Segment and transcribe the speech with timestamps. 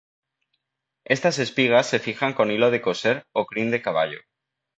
[1.05, 4.17] Estas espigas se fijan con hilo de coser o crin de caballo.